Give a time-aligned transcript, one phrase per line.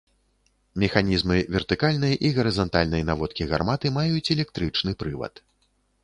[0.83, 5.43] Механізмы вертыкальнай і гарызантальнай наводкі гарматы маюць электрычны прывад.